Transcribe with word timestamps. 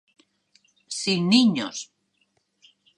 Sin 0.99 1.21
niños. 1.33 1.77